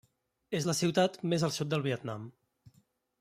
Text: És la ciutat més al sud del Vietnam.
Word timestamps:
És 0.59 0.65
la 0.69 0.75
ciutat 0.77 1.19
més 1.33 1.45
al 1.49 1.55
sud 1.59 1.71
del 1.75 1.85
Vietnam. 1.91 2.25